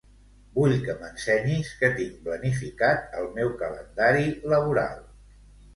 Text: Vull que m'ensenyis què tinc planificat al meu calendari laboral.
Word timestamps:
Vull 0.59 0.71
que 0.85 0.95
m'ensenyis 1.01 1.69
què 1.83 1.91
tinc 1.99 2.17
planificat 2.31 3.17
al 3.21 3.31
meu 3.39 3.55
calendari 3.63 4.29
laboral. 4.57 5.11